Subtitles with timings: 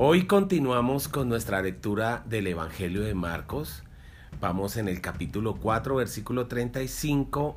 [0.00, 3.82] Hoy continuamos con nuestra lectura del Evangelio de Marcos.
[4.40, 7.56] Vamos en el capítulo 4, versículo 35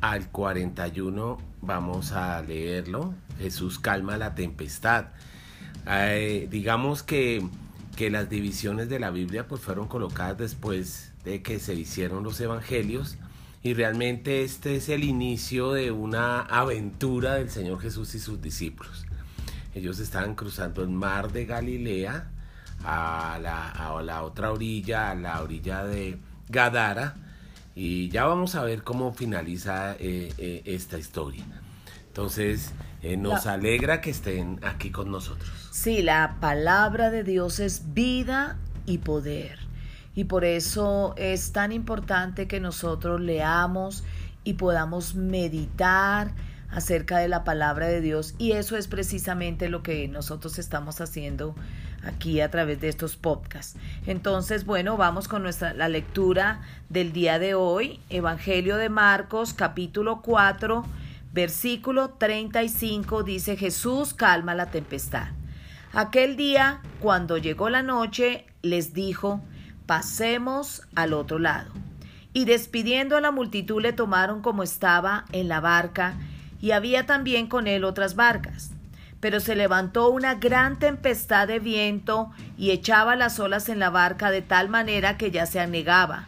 [0.00, 1.38] al 41.
[1.62, 3.14] Vamos a leerlo.
[3.38, 5.10] Jesús calma la tempestad.
[5.86, 7.46] Eh, digamos que,
[7.94, 12.40] que las divisiones de la Biblia pues fueron colocadas después de que se hicieron los
[12.40, 13.16] evangelios
[13.62, 19.05] y realmente este es el inicio de una aventura del Señor Jesús y sus discípulos.
[19.76, 22.30] Ellos estaban cruzando el mar de Galilea
[22.82, 27.14] a la, otra orilla, a la orilla de Gadara.
[27.74, 31.44] Y ya vamos a ver cómo finaliza eh, eh, esta historia.
[32.08, 32.72] Entonces,
[33.02, 35.50] eh, nos alegra que estén aquí con nosotros.
[35.72, 38.56] Sí, la palabra de Dios es vida
[38.86, 39.58] y poder.
[40.14, 44.04] Y por eso es tan importante que nosotros leamos
[44.42, 46.32] y podamos meditar,
[46.70, 51.54] acerca de la palabra de Dios y eso es precisamente lo que nosotros estamos haciendo
[52.02, 53.78] aquí a través de estos podcasts.
[54.06, 60.22] Entonces, bueno, vamos con nuestra la lectura del día de hoy, Evangelio de Marcos, capítulo
[60.22, 60.84] 4,
[61.32, 65.28] versículo 35 dice Jesús calma la tempestad.
[65.92, 69.40] Aquel día, cuando llegó la noche, les dijo,
[69.86, 71.70] pasemos al otro lado.
[72.32, 76.14] Y despidiendo a la multitud le tomaron como estaba en la barca,
[76.66, 78.72] y había también con él otras barcas.
[79.20, 84.32] Pero se levantó una gran tempestad de viento y echaba las olas en la barca
[84.32, 86.26] de tal manera que ya se anegaba.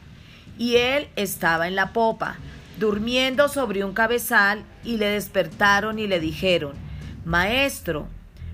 [0.57, 2.37] Y él estaba en la popa,
[2.79, 6.75] durmiendo sobre un cabezal, y le despertaron y le dijeron,
[7.25, 8.07] Maestro,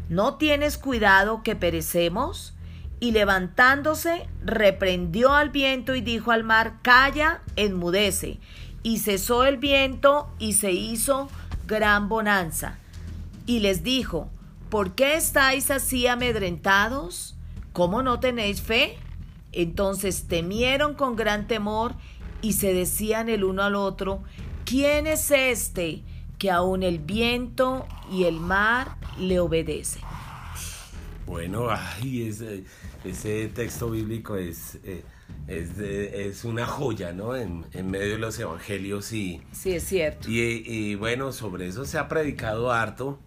[0.09, 2.55] ¿no tienes cuidado que perecemos?
[2.99, 8.39] Y levantándose, reprendió al viento y dijo al mar, Calla, enmudece.
[8.83, 11.29] Y cesó el viento y se hizo
[11.67, 12.79] gran bonanza.
[13.47, 14.31] Y les dijo,
[14.71, 17.37] ¿por qué estáis así amedrentados?
[17.73, 18.97] ¿Cómo no tenéis fe?
[19.53, 21.95] Entonces temieron con gran temor
[22.43, 24.23] y se decían el uno al otro,
[24.65, 26.03] ¿quién es este
[26.39, 30.03] que aun el viento y el mar le obedecen?
[31.27, 32.65] Bueno, ay, ese,
[33.05, 34.79] ese texto bíblico es...
[34.85, 35.03] Eh,
[35.47, 37.37] es, es una joya, ¿no?
[37.37, 39.43] En, en, medio de los evangelios y...
[39.53, 40.31] Sí, es cierto.
[40.31, 43.19] Y, y, bueno, sobre eso se ha predicado harto,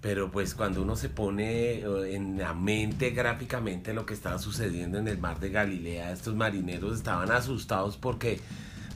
[0.00, 4.98] pero pues cuando uno se pone eh, en la mente gráficamente lo que estaba sucediendo
[4.98, 8.40] en el mar de Galilea, estos marineros estaban asustados porque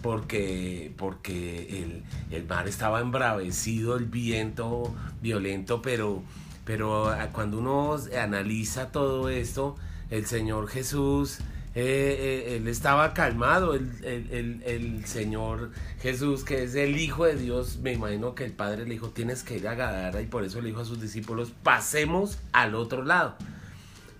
[0.01, 6.23] porque, porque el, el, mar estaba embravecido, el viento violento, pero,
[6.67, 9.77] pero ah, cuando uno analiza todo esto,
[10.11, 11.41] el Señor Jesús
[11.77, 17.35] eh, eh, él estaba calmado, el, el, el, Señor Jesús, que es el Hijo de
[17.35, 20.45] Dios, me imagino que el Padre le dijo, tienes que ir a Gadara y por
[20.45, 23.35] eso le dijo a sus discípulos, pasemos al otro lado.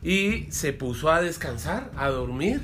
[0.03, 2.61] Y se puso a descansar, a dormir.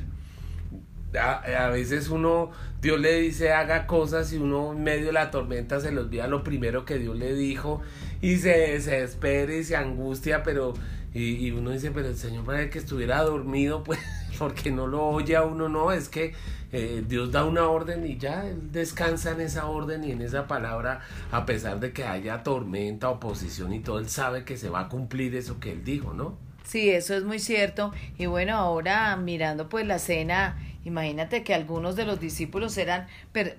[1.19, 2.51] A, veces uno,
[2.81, 6.29] Dios le dice haga cosas y uno en medio de la tormenta se le olvida
[6.29, 7.83] lo primero que Dios le dijo
[8.21, 10.75] y se, se espera y se angustia, pero
[11.15, 13.99] y, y uno dice, pero el Señor para que estuviera dormido, pues
[14.39, 16.35] porque no lo oye a uno, no, es que
[16.73, 20.47] eh, Dios da una orden y ya él descansa en esa orden y en esa
[20.47, 21.01] palabra,
[21.33, 24.89] a pesar de que haya tormenta, oposición y todo, él sabe que se va a
[24.89, 26.39] cumplir eso que él dijo, ¿no?
[26.65, 27.93] Sí, eso es muy cierto.
[28.17, 33.07] Y bueno, ahora mirando pues la cena Imagínate que algunos de los discípulos eran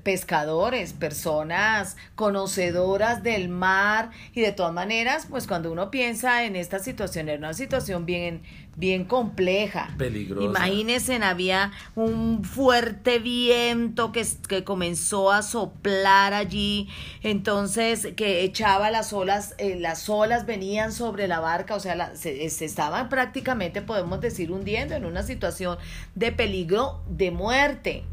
[0.03, 6.79] pescadores, personas conocedoras del mar y de todas maneras, pues cuando uno piensa en esta
[6.79, 8.41] situación, era una situación bien,
[8.75, 9.93] bien compleja.
[9.97, 10.45] Peligrosa.
[10.45, 16.87] Imagínense, había un fuerte viento que, que comenzó a soplar allí,
[17.21, 22.49] entonces que echaba las olas, eh, las olas venían sobre la barca, o sea, se,
[22.49, 25.77] se estaban prácticamente, podemos decir, hundiendo en una situación
[26.15, 28.05] de peligro de muerte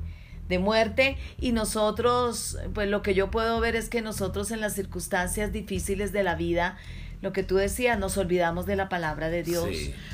[0.48, 4.74] de muerte y nosotros, pues lo que yo puedo ver es que nosotros en las
[4.74, 6.78] circunstancias difíciles de la vida,
[7.20, 9.68] lo que tú decías, nos olvidamos de la palabra de Dios.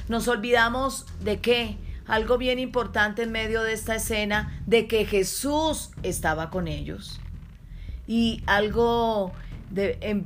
[0.08, 1.76] Nos olvidamos de qué?
[2.06, 7.20] Algo bien importante en medio de esta escena, de que Jesús estaba con ellos.
[8.06, 9.32] Y algo
[9.70, 10.24] de, em,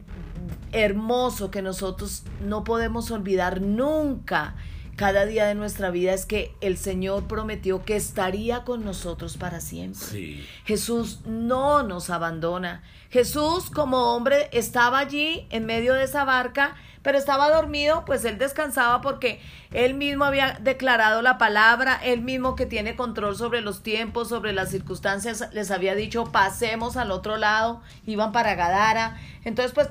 [0.73, 4.55] hermoso que nosotros no podemos olvidar nunca
[4.99, 9.61] cada día de nuestra vida es que el Señor prometió que estaría con nosotros para
[9.61, 10.43] siempre.
[10.65, 12.83] Jesús no nos abandona.
[13.11, 18.37] Jesús como hombre estaba allí en medio de esa barca, pero estaba dormido, pues él
[18.37, 19.41] descansaba porque
[19.71, 24.53] él mismo había declarado la palabra, él mismo que tiene control sobre los tiempos, sobre
[24.53, 29.17] las circunstancias, les había dicho, pasemos al otro lado, iban para Gadara.
[29.45, 29.89] Entonces, pues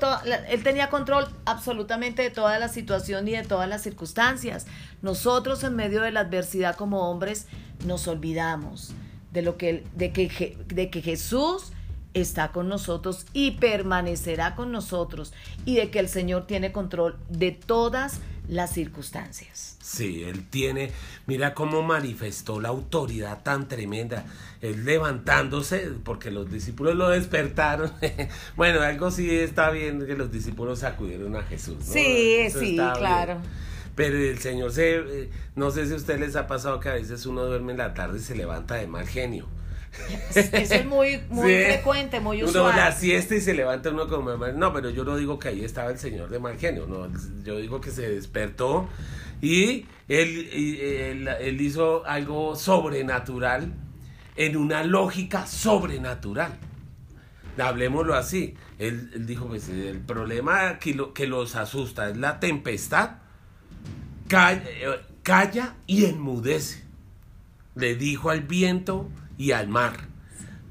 [0.48, 4.68] él tenía control absolutamente de toda la situación y de todas las circunstancias.
[5.02, 7.48] Nosotros en medio de la adversidad como hombres
[7.84, 8.94] nos olvidamos
[9.32, 11.72] de lo que de que de que Jesús
[12.22, 15.34] está con nosotros y permanecerá con nosotros
[15.66, 19.78] y de que el Señor tiene control de todas las circunstancias.
[19.82, 20.92] Sí, Él tiene,
[21.28, 24.26] mira cómo manifestó la autoridad tan tremenda,
[24.62, 27.92] Él levantándose, porque los discípulos lo despertaron.
[28.56, 31.78] bueno, algo sí está bien que los discípulos acudieron a Jesús.
[31.82, 33.38] Sí, sí, claro.
[33.96, 36.94] Pero el Señor se, eh, no sé si a ustedes les ha pasado que a
[36.94, 39.48] veces uno duerme en la tarde y se levanta de mal genio.
[40.36, 42.66] Eso es muy, muy frecuente, muy usual.
[42.66, 45.64] Uno la siesta y se levanta uno como No, pero yo no digo que ahí
[45.64, 47.08] estaba el señor de mal genio, no,
[47.44, 48.88] yo digo que se despertó
[49.42, 53.74] y él, él, hizo algo sobrenatural
[54.36, 56.58] en una lógica sobrenatural.
[57.58, 58.56] Hablemoslo así.
[58.80, 63.18] Él, dijo, pues el problema que, lo, que los asusta es la tempestad.
[64.28, 66.84] Calla, eh, calla y enmudece.
[67.76, 69.94] Le dijo al viento y al mar.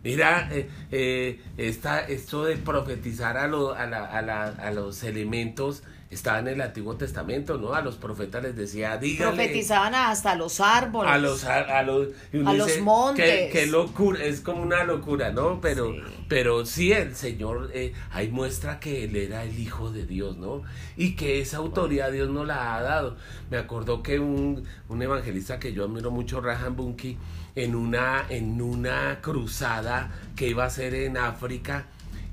[0.07, 6.95] Mira, eh, eh, esto de profetizar a, a, a, los elementos estaba en el Antiguo
[6.97, 7.75] Testamento, ¿no?
[7.75, 9.35] A los profetas les decía, díganle.
[9.35, 11.11] Profetizaban hasta los árboles.
[11.11, 12.09] A los, a, los,
[12.45, 13.53] a los montes.
[13.53, 15.61] Qué, locura, es como una locura, ¿no?
[15.61, 20.07] Pero sí, pero sí el Señor eh, ahí muestra que Él era el Hijo de
[20.07, 20.63] Dios, ¿no?
[20.97, 23.17] Y que esa autoridad Dios no la ha dado.
[23.51, 27.19] Me acordó que un, un evangelista que yo admiro mucho, Rahan Bunky,
[27.57, 31.87] en una, en una cruzada que iba a ser en África,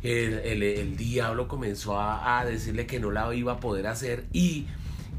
[0.04, 4.68] el, el, diablo comenzó a, decirle que no la iba a poder hacer y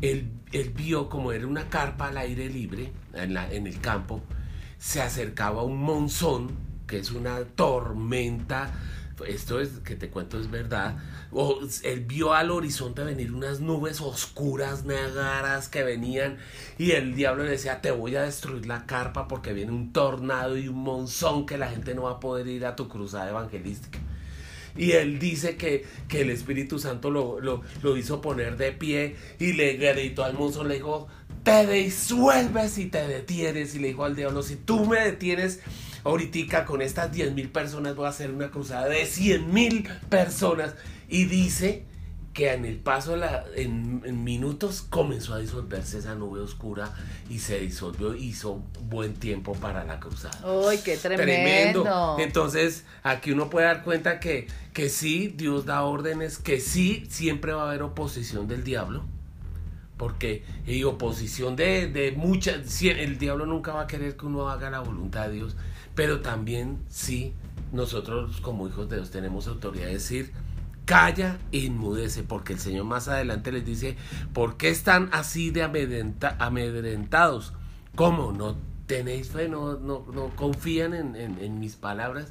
[0.02, 4.22] él, él, vio como era una carpa al aire libre en, la, en el campo,
[4.76, 6.50] se acercaba un monzón,
[6.86, 8.72] que es una tormenta
[9.26, 10.96] esto es que te cuento es verdad,
[11.30, 16.38] o él vio al horizonte venir unas nubes oscuras, negaras que venían
[16.78, 20.56] y el diablo le decía, te voy a destruir la carpa porque viene un tornado
[20.56, 23.98] y un monzón que la gente no va a poder ir a tu cruzada evangelística.
[24.76, 29.14] Y él dice que, que el Espíritu Santo lo, lo, lo, hizo poner de pie
[29.38, 31.06] y le gritó al monzón, le dijo,
[31.44, 33.74] te disuelves y te detienes.
[33.76, 35.60] Y le dijo al diablo, si tú me detienes,
[36.04, 40.74] ahorita con estas 10 mil personas voy a hacer una cruzada de 100 mil personas.
[41.08, 41.84] Y dice
[42.32, 46.92] que en el paso, la, en, minutos, comenzó a disolverse esa nube oscura
[47.30, 48.14] y se disolvió.
[48.14, 50.38] Hizo buen tiempo para la cruzada.
[50.46, 52.16] ¡Uy, qué tremendo!
[52.18, 57.52] Entonces, aquí uno puede dar cuenta que, que sí, Dios da órdenes, que sí, siempre
[57.52, 59.04] va a haber oposición del diablo
[59.96, 64.70] porque y oposición de, de muchas, el diablo nunca va a querer que uno haga
[64.70, 65.56] la voluntad de Dios,
[65.94, 67.32] pero también sí,
[67.72, 70.32] nosotros como hijos de Dios tenemos autoridad de decir,
[70.84, 73.96] calla e inmudece, porque el Señor más adelante les dice,
[74.32, 77.52] ¿por qué están así de amedrentados?
[77.94, 78.32] ¿Cómo?
[78.32, 78.56] ¿No
[78.86, 79.48] tenéis fe?
[79.48, 82.26] ¿No, no, no confían en, en mis palabras?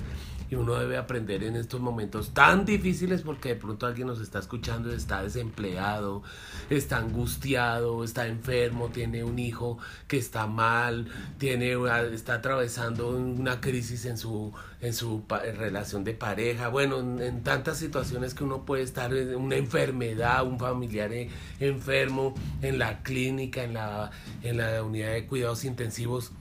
[0.54, 4.38] Y uno debe aprender en estos momentos tan difíciles porque de pronto alguien nos está
[4.38, 6.22] escuchando y está desempleado,
[6.70, 11.08] está angustiado, está enfermo, tiene un hijo que está mal,
[11.40, 11.76] tiene,
[12.14, 18.36] está atravesando una crisis en su, en su relación de pareja, bueno, en, tantas situaciones
[18.36, 23.74] que uno puede estar, en una enfermedad, un familiar eh, enfermo, en la clínica, en
[23.74, 24.12] la,
[24.44, 26.32] en la unidad de cuidados intensivos.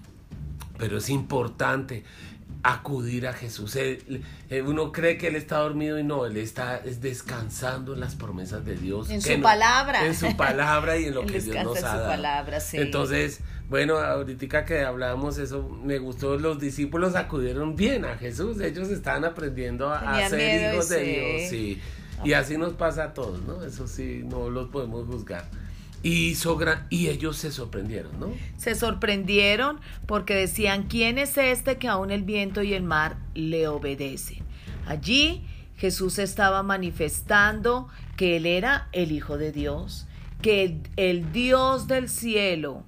[0.76, 2.02] Pero es importante
[2.62, 3.76] acudir a Jesús.
[4.64, 8.76] uno cree que Él está dormido y no, Él está descansando en las promesas de
[8.76, 9.10] Dios.
[9.10, 10.06] En su palabra.
[10.06, 12.08] En su palabra y en lo que Dios nos ha dado.
[12.08, 12.78] Palabra, sí.
[12.78, 18.90] Entonces, bueno, ahorita que hablábamos eso, me gustó, los discípulos acudieron bien a Jesús, ellos
[18.90, 21.50] estaban aprendiendo a, ser hijos de Dios.
[21.50, 21.80] Sí.
[22.24, 23.64] Y así nos pasa a todos, ¿no?
[23.64, 25.48] Eso sí, no los podemos juzgar.
[26.02, 26.36] Y,
[26.90, 28.32] ellos se sorprendieron, ¿no?
[28.56, 33.68] Se sorprendieron porque decían, ¿quién es este que aún el viento y el mar le
[33.68, 34.42] obedecen?
[34.86, 40.06] Allí Jesús estaba manifestando que Él era el Hijo de Dios,
[40.40, 42.84] que el, Dios del cielo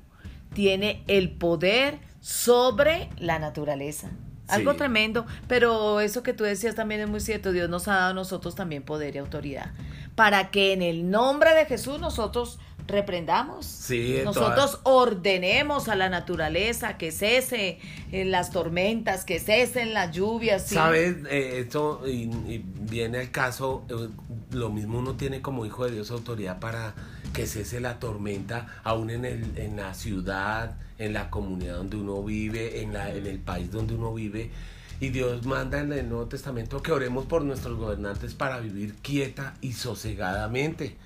[0.52, 4.11] tiene el poder sobre la naturaleza.
[4.49, 7.53] Algo tremendo, pero eso que tú decías también es muy cierto.
[7.53, 9.73] Dios nos ha dado a nosotros también poder y autoridad.
[10.15, 13.89] Para que en el nombre de Jesús nosotros reprendamos.
[14.25, 17.79] Nosotros ordenemos a la naturaleza que cese
[18.13, 20.69] en las tormentas, que cesen las lluvias.
[20.69, 21.17] ¿Sabes?
[21.31, 22.29] Eh, esto y,
[22.81, 24.09] viene el caso, eh,
[24.53, 26.95] lo mismo uno tiene como hijo de Dios autoridad para
[27.35, 32.23] que cese la tormenta, aún en, el, en la ciudad, en la comunidad donde uno
[32.23, 34.50] vive, en, la, en el país donde uno vive.
[35.00, 39.55] Y Dios manda en el Nuevo Testamento que oremos por nuestros gobernantes para vivir quieta
[39.61, 40.97] y sosegadamente.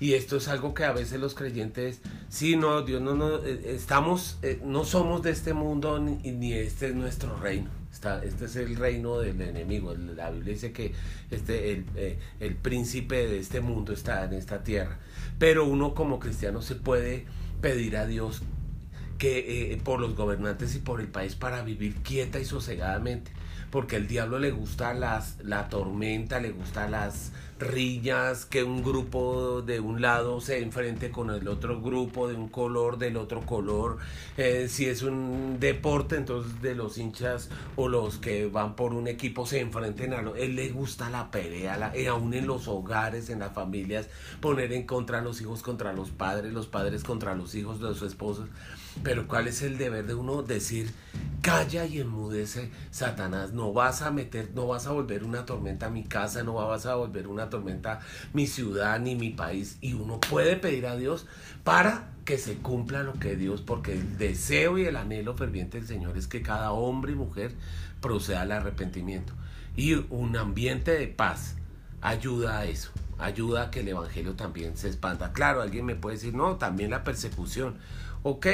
[0.00, 3.74] Y esto es algo que a veces los creyentes, sí, no, Dios no, no, eh,
[3.74, 7.77] estamos, eh, no somos de este mundo ni, ni este es nuestro reino.
[7.98, 9.92] Está, este es el reino del enemigo.
[9.92, 10.92] La Biblia dice que
[11.32, 14.98] este, el, eh, el príncipe de este mundo está en esta tierra.
[15.40, 17.26] Pero uno como cristiano se puede
[17.60, 18.42] pedir a Dios
[19.18, 23.32] que eh, por los gobernantes y por el país para vivir quieta y sosegadamente
[23.70, 29.62] porque el diablo le gusta las, la tormenta, le gusta las riñas, que un grupo
[29.62, 33.98] de un lado se enfrente con el otro grupo de un color, del otro color.
[34.36, 39.08] Eh, si es un deporte, entonces de los hinchas o los que van por un
[39.08, 40.36] equipo se enfrenten a lo.
[40.36, 44.08] Él le gusta la pelea, la, eh, aún en los hogares, en las familias,
[44.40, 47.88] poner en contra a los hijos contra los padres, los padres contra los hijos de
[47.88, 48.48] sus esposos.
[49.02, 50.42] Pero ¿cuál es el deber de uno?
[50.42, 50.90] Decir,
[51.42, 55.90] calla y enmudece, Satanás, no vas a meter, no vas a volver una tormenta a
[55.90, 58.00] mi casa, no vas a volver una tormenta
[58.32, 59.78] mi ciudad ni mi país.
[59.80, 61.26] Y uno puede pedir a Dios
[61.64, 65.86] para que se cumpla lo que Dios, porque el deseo y el anhelo ferviente del
[65.86, 67.54] Señor es que cada hombre y mujer
[68.00, 69.32] proceda al arrepentimiento.
[69.76, 71.54] Y un ambiente de paz
[72.00, 75.32] ayuda a eso ayuda a que el evangelio también se expanda.
[75.32, 77.76] Claro, alguien me puede decir, no, también la persecución.
[78.22, 78.46] Ok,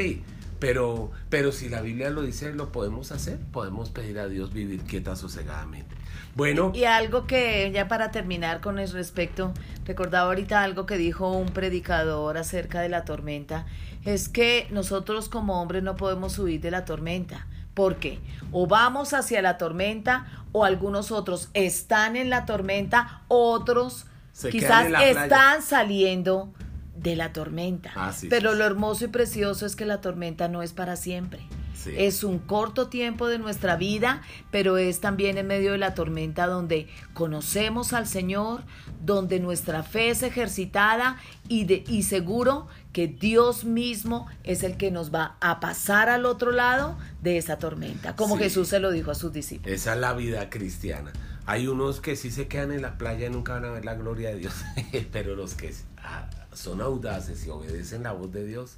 [0.59, 3.39] pero, pero si la Biblia lo dice, lo podemos hacer.
[3.53, 5.95] Podemos pedir a Dios vivir quieta, sosegadamente.
[6.35, 6.73] Bueno.
[6.75, 9.53] Y, algo que, ya para terminar con el respecto,
[9.85, 13.67] recordaba ahorita algo que dijo un predicador acerca de la tormenta,
[14.05, 17.47] es que nosotros como hombres no podemos huir de la tormenta.
[17.75, 18.21] porque
[18.53, 24.07] O vamos hacia la tormenta o algunos otros están en la tormenta, otros
[24.51, 26.53] quizás están saliendo
[26.97, 27.93] de la tormenta.
[27.95, 31.41] Ah, Pero lo hermoso y precioso es que la tormenta no es para siempre.
[31.87, 36.47] Es un corto tiempo de nuestra vida, pero es también en medio de la tormenta
[36.47, 38.63] donde conocemos al Señor,
[39.05, 44.91] donde nuestra fe es ejercitada y, de, y seguro que Dios mismo es el que
[44.91, 49.11] nos va a pasar al otro lado de esa tormenta, como Jesús se lo dijo
[49.11, 49.75] a sus discípulos.
[49.75, 51.13] Esa es la vida cristiana.
[51.47, 53.95] Hay unos que sí se quedan en la playa y nunca van a ver la
[53.95, 54.55] gloria de Dios,
[55.13, 58.77] pero los que ah, son audaces y obedecen la voz de Dios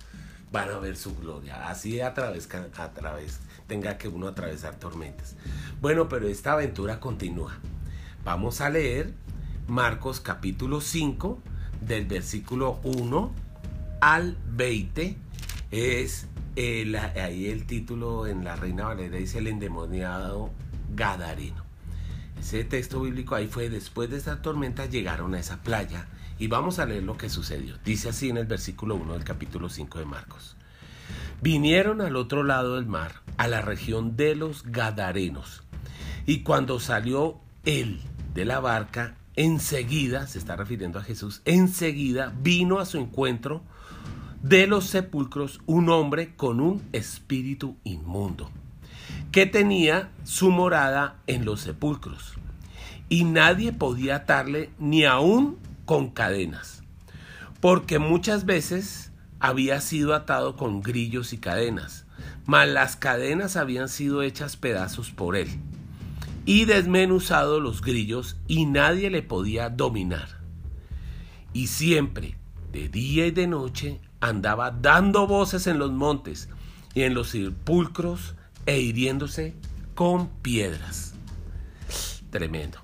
[0.51, 1.69] van a ver su gloria.
[1.69, 5.37] Así a través, a través tenga que uno atravesar tormentas.
[5.81, 7.53] Bueno, pero esta aventura continúa.
[8.25, 9.13] Vamos a leer
[9.69, 11.39] Marcos capítulo 5
[11.81, 13.33] del versículo 1
[14.01, 15.17] al 20.
[15.71, 20.51] Es el, ahí el título en la Reina Valera dice el endemoniado
[20.95, 21.66] Gadareno.
[22.39, 26.07] Ese texto bíblico ahí fue después de esta tormenta llegaron a esa playa
[26.39, 27.77] y vamos a leer lo que sucedió.
[27.85, 30.57] Dice así en el versículo 1 del capítulo 5 de Marcos.
[31.41, 35.63] Vinieron al otro lado del mar, a la región de los Gadarenos.
[36.27, 38.01] Y cuando salió él
[38.35, 43.63] de la barca, enseguida, se está refiriendo a Jesús, enseguida vino a su encuentro
[44.43, 48.51] de los sepulcros un hombre con un espíritu inmundo
[49.33, 52.35] que tenía su morada en los sepulcros,
[53.09, 56.83] y nadie podía atarle ni aún con cadenas,
[57.61, 62.07] porque muchas veces había sido atado con grillos y cadenas,
[62.47, 65.49] mas las cadenas habían sido hechas pedazos por él,
[66.45, 70.29] y desmenuzado los grillos, y nadie le podía dominar.
[71.53, 72.37] Y siempre,
[72.73, 76.49] de día y de noche, andaba dando voces en los montes
[76.95, 78.35] y en los sepulcros
[78.67, 79.55] e hiriéndose
[79.95, 81.15] con piedras.
[82.31, 82.79] Tremendo.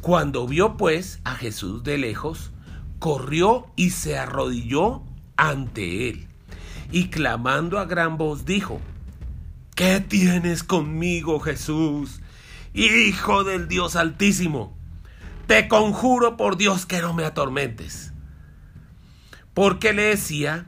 [0.00, 2.50] Cuando vio pues a Jesús de lejos,
[2.98, 5.02] corrió y se arrodilló
[5.36, 6.28] ante él,
[6.92, 8.80] y clamando a gran voz dijo,
[9.74, 12.20] ¿Qué tienes conmigo, Jesús,
[12.74, 14.76] Hijo del Dios Altísimo?
[15.46, 18.12] Te conjuro por Dios que no me atormentes.
[19.52, 20.66] Porque le decía,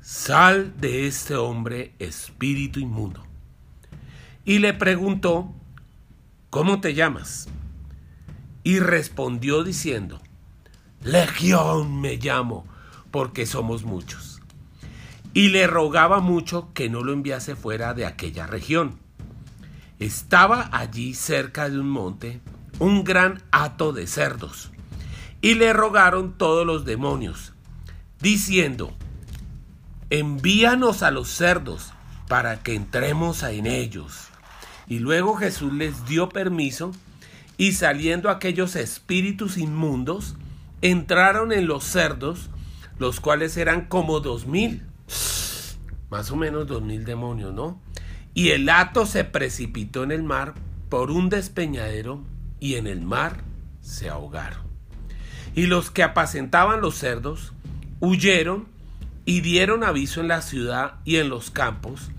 [0.00, 3.26] sal de este hombre espíritu inmundo
[4.46, 5.52] y le preguntó,
[6.48, 7.48] ¿cómo te llamas?
[8.62, 10.22] Y respondió diciendo,
[11.02, 12.66] Legión me llamo,
[13.10, 14.40] porque somos muchos.
[15.34, 18.98] Y le rogaba mucho que no lo enviase fuera de aquella región.
[19.98, 22.40] Estaba allí cerca de un monte
[22.78, 24.70] un gran hato de cerdos,
[25.40, 27.52] y le rogaron todos los demonios,
[28.20, 28.92] diciendo,
[30.10, 31.92] envíanos a los cerdos
[32.28, 34.28] para que entremos en ellos.
[34.88, 36.92] Y luego Jesús les dio permiso
[37.58, 40.36] y saliendo aquellos espíritus inmundos,
[40.82, 42.50] entraron en los cerdos,
[42.98, 44.82] los cuales eran como dos mil,
[46.10, 47.80] más o menos dos mil demonios, ¿no?
[48.34, 50.54] Y el hato se precipitó en el mar
[50.88, 52.22] por un despeñadero
[52.60, 53.42] y en el mar
[53.80, 54.66] se ahogaron.
[55.54, 57.54] Y los que apacentaban los cerdos
[58.00, 58.68] huyeron
[59.24, 62.10] y dieron aviso en la ciudad y en los campos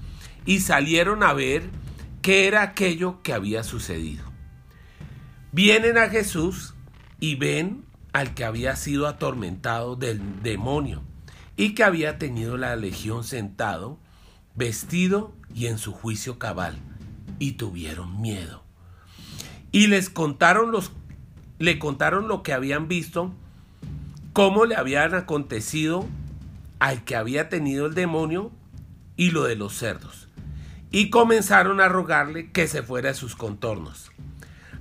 [0.45, 1.69] y salieron a ver
[2.27, 4.25] qué era aquello que había sucedido.
[5.53, 6.73] Vienen a Jesús
[7.21, 11.03] y ven al que había sido atormentado del demonio
[11.55, 13.97] y que había tenido la legión sentado,
[14.55, 16.77] vestido y en su juicio cabal,
[17.39, 18.61] y tuvieron miedo.
[19.71, 20.91] Y les contaron los
[21.59, 23.31] le contaron lo que habían visto,
[24.33, 26.05] cómo le habían acontecido
[26.79, 28.51] al que había tenido el demonio
[29.15, 30.26] y lo de los cerdos.
[30.91, 34.11] Y comenzaron a rogarle que se fuera de sus contornos.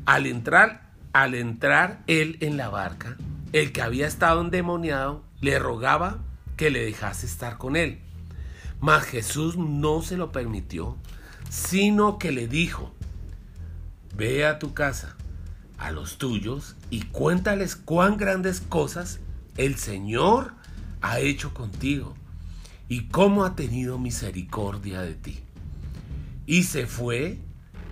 [0.04, 3.16] Al entrar, al entrar él en la barca,
[3.52, 6.18] el que había estado endemoniado le rogaba
[6.56, 8.00] que le dejase estar con él.
[8.80, 10.96] Mas Jesús no se lo permitió,
[11.48, 12.92] sino que le dijo,
[14.14, 15.16] ve a tu casa,
[15.78, 19.20] a los tuyos, y cuéntales cuán grandes cosas
[19.56, 20.54] el Señor
[21.00, 22.14] ha hecho contigo
[22.88, 25.45] y cómo ha tenido misericordia de ti.
[26.46, 27.38] Y se fue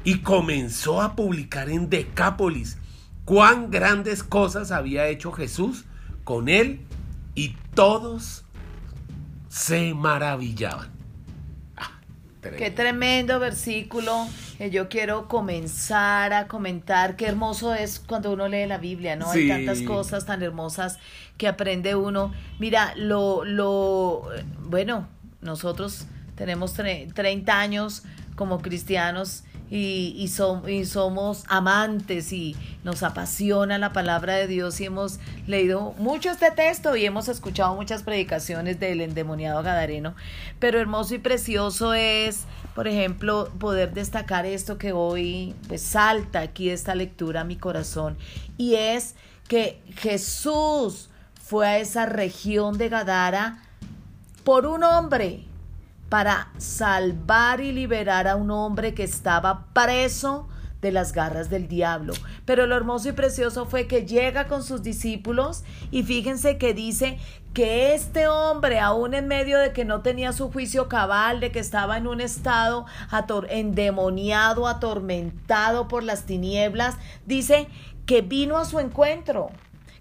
[0.04, 2.78] y comenzó a publicar en Decápolis
[3.24, 5.84] cuán grandes cosas había hecho Jesús
[6.24, 6.80] con él
[7.34, 8.44] y todos
[9.48, 10.90] se maravillaban.
[11.76, 12.00] Ah,
[12.42, 14.26] Qué tremendo versículo.
[14.70, 19.30] Yo quiero comenzar a comentar qué hermoso es cuando uno lee la Biblia, ¿no?
[19.30, 20.98] Hay tantas cosas tan hermosas
[21.38, 22.32] que aprende uno.
[22.58, 24.28] Mira, lo, lo,
[24.60, 25.08] bueno,
[25.40, 26.06] nosotros
[26.36, 28.04] tenemos 30 años
[28.36, 35.18] como cristianos y, y, somos amantes y nos apasiona la palabra de Dios y hemos
[35.46, 40.14] leído mucho este texto y hemos escuchado muchas predicaciones del endemoniado Gadareno.
[40.60, 46.68] Pero hermoso y precioso es, por ejemplo, poder destacar esto que hoy pues, salta aquí
[46.68, 48.18] esta lectura a mi corazón
[48.58, 49.14] y es
[49.48, 51.08] que Jesús
[51.42, 53.62] fue a esa región de Gadara
[54.44, 55.44] por un hombre
[56.14, 60.46] para salvar y liberar a un hombre que estaba preso
[60.80, 62.14] de las garras del diablo.
[62.44, 67.18] Pero lo hermoso y precioso fue que llega con sus discípulos y fíjense que dice
[67.52, 71.58] que este hombre, aún en medio de que no tenía su juicio cabal, de que
[71.58, 72.86] estaba en un estado
[73.48, 76.94] endemoniado, atormentado por las tinieblas,
[77.26, 77.66] dice
[78.06, 79.50] que vino a su encuentro,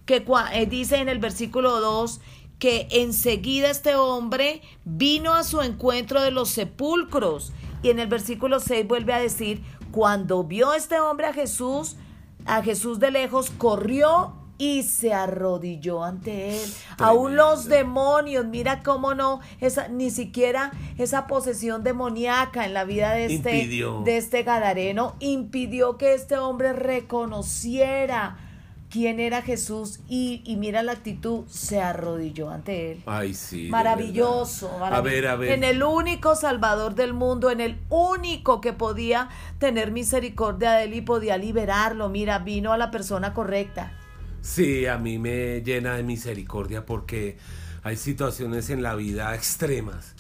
[0.06, 0.24] que
[0.54, 2.22] eh, dice en el versículo 2
[2.60, 7.52] que enseguida este hombre vino a su encuentro de los sepulcros.
[7.82, 9.62] Y en el versículo 6 vuelve a decir,
[9.92, 11.98] cuando vio este hombre a Jesús,
[12.46, 16.74] a Jesús de lejos, corrió y se arrodilló ante él.
[16.98, 23.12] Aún los demonios, mira cómo no, esa, ni siquiera esa posesión demoníaca en la vida
[23.12, 28.38] de este, de este Gadareno impidió que este hombre reconociera
[28.94, 33.04] quién era Jesús y, mira la actitud, se arrodilló ante él.
[33.08, 33.68] Ay, sí.
[33.72, 35.50] Maravilloso, A ver, a ver.
[35.50, 40.94] En el único Salvador del mundo, en el único que podía tener misericordia de él
[40.94, 42.08] y podía liberarlo.
[42.10, 43.98] Mira, vino a la persona correcta.
[44.42, 47.38] Sí, a mí me llena de misericordia porque
[47.82, 50.14] hay situaciones en la vida extremas.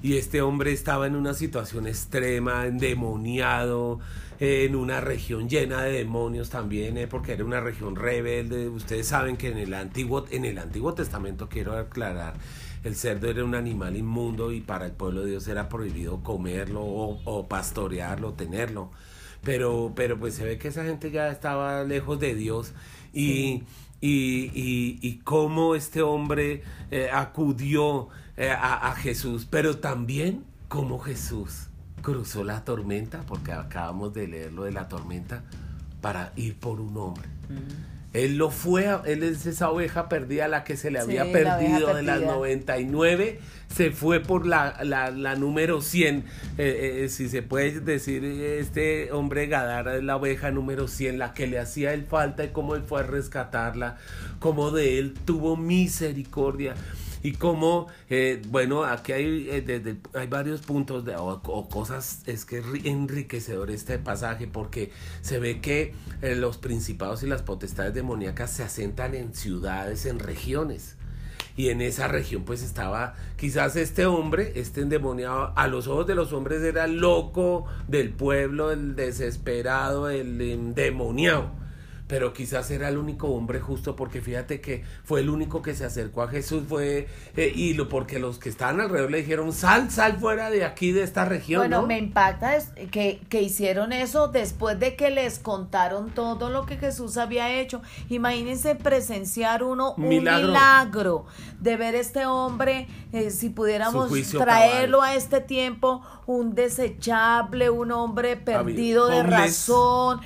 [0.00, 3.98] Y este hombre estaba en una situación extrema, endemoniado,
[4.38, 8.68] en una región llena de demonios también, eh, porque era una región rebelde.
[8.68, 12.34] Ustedes saben que en el antiguo, en el antiguo testamento quiero aclarar,
[12.84, 16.82] el cerdo era un animal inmundo y para el pueblo de Dios era prohibido comerlo
[16.84, 18.90] o, pastorearlo, tenerlo.
[19.42, 22.72] Pero, pero pues se ve que esa gente ya estaba lejos de Dios
[23.12, 23.64] y,
[24.00, 28.08] y, y, y cómo este hombre eh, acudió
[28.38, 31.68] eh, a, a Jesús, pero también como Jesús
[32.00, 35.42] cruzó la tormenta, porque acabamos de leer lo de la tormenta,
[36.00, 37.28] para ir por un hombre.
[38.14, 42.02] Él lo fue, él es esa oveja perdida, la que se le había perdido de
[42.02, 46.24] las 99, se fue por la, la, número 100,
[46.56, 51.34] eh, eh, si se puede decir, este hombre Gadara es la oveja número 100, la
[51.34, 53.98] que le hacía el falta y cómo él fue a rescatarla,
[54.38, 56.74] cómo de él tuvo misericordia
[57.22, 62.58] y cómo, eh, bueno, aquí hay, eh, hay varios puntos de, o, cosas, es que
[62.58, 68.52] es enriquecedor este pasaje porque se ve que eh, los principados y las potestades demoníacas
[68.52, 70.96] se asentan en ciudades, en regiones.
[71.56, 76.14] Y en esa región pues estaba quizás este hombre, este endemoniado, a los ojos de
[76.14, 81.50] los hombres era el loco del pueblo, el desesperado, el endemoniado
[82.08, 85.84] pero quizás era el único hombre justo porque fíjate que fue el único que se
[85.84, 89.90] acercó a Jesús fue eh, y lo porque los que estaban alrededor le dijeron sal
[89.90, 92.58] sal fuera de aquí de esta región bueno me impacta
[92.90, 97.82] que, que hicieron eso después de que les contaron todo lo que Jesús había hecho.
[98.08, 101.26] Imagínense presenciar uno un milagro,
[101.60, 108.36] de ver este hombre eh, si pudiéramos traerlo a este tiempo un desechable un hombre
[108.36, 110.20] perdido de razón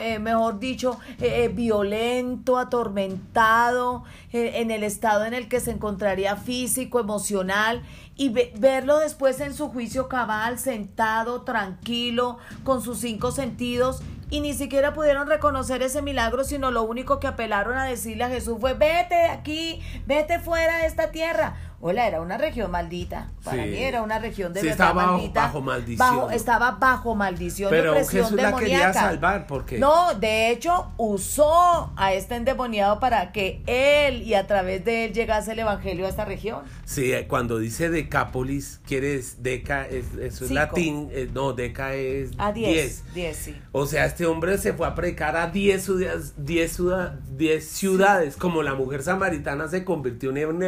[0.00, 6.36] eh, mejor dicho eh, violento, atormentado, eh, en el estado en el que se encontraría
[6.36, 7.82] físico, emocional,
[8.16, 14.52] y verlo después en su juicio cabal, sentado, tranquilo, con sus cinco sentidos, y ni
[14.52, 18.74] siquiera pudieron reconocer ese milagro, sino lo único que apelaron a decirle a Jesús fue,
[18.74, 21.56] vete de aquí, vete fuera de esta tierra.
[21.80, 23.28] Hola, era una región maldita.
[23.44, 25.42] Para mí era una región de verdad estaba maldita.
[25.42, 26.32] Bajo maldición.
[26.32, 27.70] estaba bajo maldición.
[27.70, 29.78] Pero Jesús la quería salvar porque.
[29.78, 35.12] No, de hecho, usó a este endemoniado para que él y a través de él
[35.12, 36.64] llegase el evangelio a esta región.
[36.84, 41.10] Sí, eh, cuando dice Decápolis, quieres, Deca, es, eso es latín.
[41.12, 42.32] Eh, no, Deca es.
[42.38, 43.14] A 10.
[43.14, 43.56] 10, sí.
[43.70, 48.74] O sea, este hombre se fue a predicar a 10 ciudades, 10 ciudades, como la
[48.74, 50.62] mujer samaritana se convirtió en un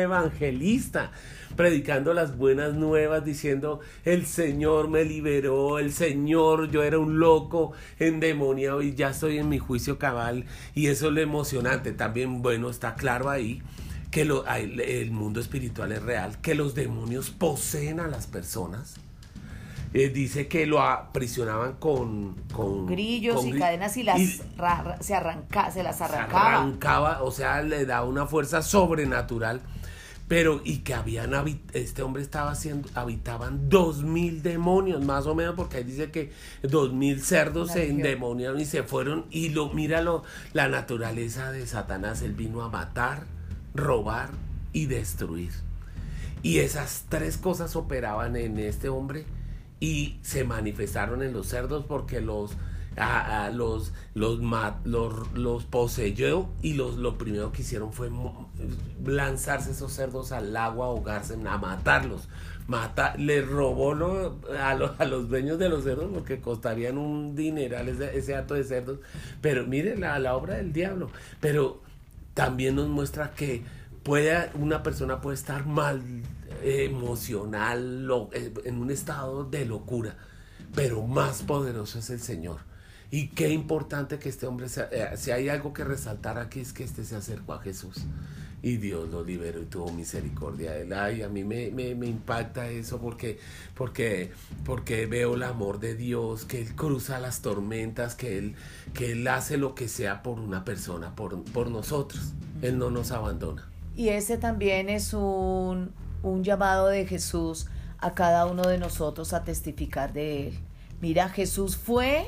[1.56, 7.72] predicando las buenas nuevas, diciendo, el Señor me liberó, el Señor, yo era un loco
[7.98, 10.46] endemoniado y ya estoy en mi juicio cabal.
[10.74, 11.92] Y eso es lo emocionante.
[11.92, 13.62] También, bueno, está claro ahí
[14.10, 18.96] que lo, el mundo espiritual es real, que los demonios poseen a las personas.
[19.92, 24.20] Eh, dice que lo aprisionaban con, con grillos y cadenas y las
[25.00, 26.58] se arranca, se las arrancaba.
[26.58, 29.60] arrancaba, o sea, le da una fuerza sobrenatural
[30.30, 31.32] pero y que habían
[31.72, 36.30] este hombre estaba haciendo habitaban dos mil demonios más o menos porque ahí dice que
[36.62, 39.26] dos mil cerdos se endemoniaron y se fueron.
[39.32, 43.24] Y lo míralo la naturaleza de Satanás él vino a matar
[43.74, 44.30] robar
[44.72, 45.50] y destruir.
[46.44, 49.26] Y esas tres cosas operaban en este hombre
[49.80, 52.52] y se manifestaron en los cerdos porque los
[52.96, 54.40] a, los, los,
[54.84, 58.10] los, los, poseyó y los, lo primero que hicieron fue
[59.04, 62.28] lanzarse esos cerdos al agua, ahogarse, a matarlos.
[62.66, 63.92] Mata, le robó
[64.56, 68.64] a, a, los dueños de los cerdos porque costarían un dineral ese, ese acto de
[68.64, 68.98] cerdos.
[69.40, 71.10] Pero mire la, la obra del diablo.
[71.40, 71.82] Pero
[72.34, 73.64] también nos muestra que
[74.02, 76.00] puede, una persona puede estar mal
[76.62, 80.16] emocional, eh, en un estado de locura,
[80.74, 82.69] pero más poderoso es el Señor.
[83.10, 86.84] Y qué importante que este hombre, eh, si hay algo que resaltar aquí es que
[86.84, 88.06] este se acercó a Jesús
[88.62, 90.92] y Dios lo liberó y tuvo misericordia de él.
[90.92, 93.38] Ay, a mí me, me, me, impacta eso porque,
[93.74, 94.32] porque,
[94.64, 98.54] porque veo el amor de Dios, que Él cruza las tormentas, que Él,
[98.92, 102.32] que él hace lo que sea por una persona, por, por nosotros.
[102.62, 103.68] Él no nos abandona.
[103.96, 105.92] Y ese también es un,
[106.22, 107.66] un llamado de Jesús
[107.98, 110.58] a cada uno de nosotros a testificar de Él.
[111.00, 112.26] Mira, Jesús fue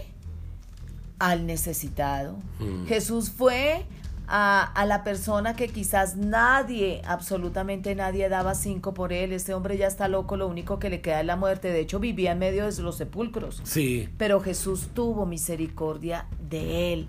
[1.23, 2.37] al necesitado.
[2.59, 2.87] Mm.
[2.87, 3.87] Jesús fue
[4.27, 9.33] a, la persona que quizás nadie, absolutamente nadie daba cinco por él.
[9.33, 11.69] Este hombre ya está loco, lo único que le queda es la muerte.
[11.69, 13.61] De hecho, vivía en medio de los sepulcros.
[13.63, 14.09] Sí.
[14.19, 17.09] Pero Jesús tuvo misericordia de él.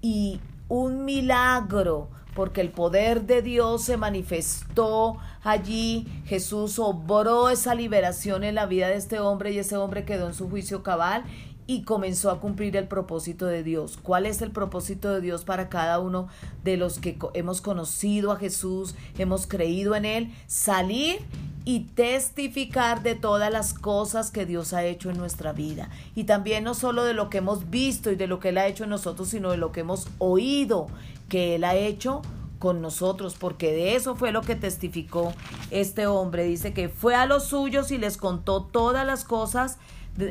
[0.00, 6.06] Y un milagro, porque el poder de Dios se manifestó allí.
[6.24, 10.34] Jesús obró esa liberación en la vida de este hombre y ese hombre quedó en
[10.34, 11.24] su juicio cabal
[11.70, 13.96] y comenzó a cumplir el propósito de Dios.
[14.02, 16.26] ¿Cuál es el propósito de Dios para cada uno
[16.64, 20.34] de los que hemos conocido a Jesús, hemos creído en Él?
[20.48, 21.20] Salir
[21.64, 25.90] y testificar de todas las cosas que Dios ha hecho en nuestra vida.
[26.16, 28.66] Y también no solo de lo que hemos visto y de lo que Él ha
[28.66, 30.88] hecho en nosotros, sino de lo que hemos oído
[31.28, 32.22] que Él ha hecho
[32.58, 35.32] con nosotros, porque de eso fue lo que testificó
[35.70, 36.42] este hombre.
[36.42, 39.78] Dice que fue a los suyos y les contó todas las cosas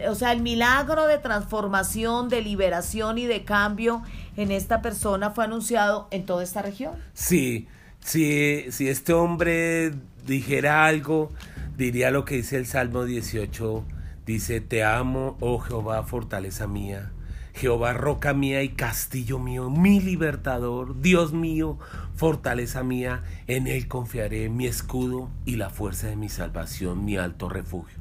[0.09, 4.03] o sea, el milagro de transformación, de liberación y de cambio
[4.37, 6.93] en esta persona fue anunciado en toda esta región.
[7.13, 7.67] Sí,
[7.99, 9.93] sí, si este hombre
[10.25, 11.31] dijera algo,
[11.77, 13.85] diría lo que dice el Salmo 18,
[14.25, 17.11] dice, te amo, oh Jehová, fortaleza mía.
[17.53, 21.77] Jehová, roca mía y castillo mío, mi libertador, Dios mío,
[22.15, 27.49] fortaleza mía, en él confiaré, mi escudo y la fuerza de mi salvación, mi alto
[27.49, 27.98] refugio.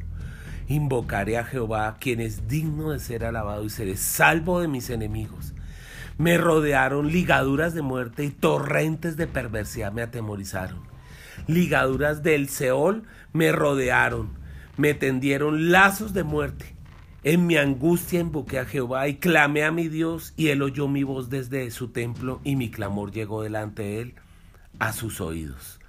[0.69, 5.55] Invocaré a Jehová, quien es digno de ser alabado y seré salvo de mis enemigos.
[6.19, 10.81] Me rodearon ligaduras de muerte y torrentes de perversidad me atemorizaron.
[11.47, 14.31] Ligaduras del Seol me rodearon,
[14.77, 16.75] me tendieron lazos de muerte.
[17.25, 21.03] En mi angustia invoqué a Jehová y clamé a mi Dios y él oyó mi
[21.03, 24.15] voz desde su templo y mi clamor llegó delante de él
[24.79, 25.81] a sus oídos.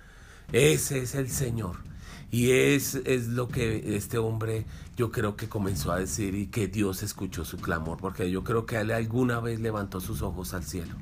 [0.51, 1.88] Ese es el Señor.
[2.31, 4.65] Y es, es lo que este hombre
[4.95, 8.65] yo creo que comenzó a decir y que Dios escuchó su clamor, porque yo creo
[8.65, 10.95] que él alguna vez levantó sus ojos al cielo.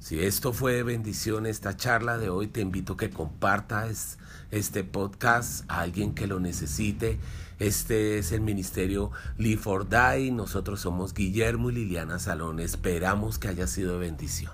[0.00, 4.18] Si esto fue bendición, esta charla de hoy, te invito a que compartas
[4.50, 7.20] este podcast a alguien que lo necesite.
[7.58, 9.86] Este es el ministerio Lee for.
[10.32, 12.60] Nosotros somos Guillermo y Liliana Salón.
[12.60, 14.52] Esperamos que haya sido de bendición.